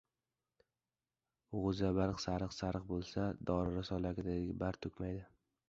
G‘o‘zabarg 1.57 2.25
sariq-sariq 2.25 2.89
bo‘lsa, 2.89 3.29
dori 3.53 3.79
risoladagiday 3.79 4.45
barg 4.65 4.85
to‘kmaydi. 4.89 5.25